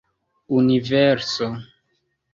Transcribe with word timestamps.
universo 0.59 1.45